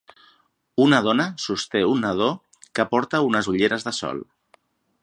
[0.85, 2.31] Una dona sosté un nadó
[2.79, 4.27] que porta unes ulleres de sol.